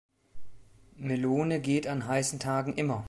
Melone 0.97 1.59
geht 1.61 1.85
an 1.85 2.07
heißen 2.07 2.39
Tagen 2.39 2.73
immer. 2.73 2.99